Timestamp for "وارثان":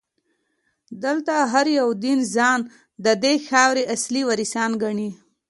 4.25-4.71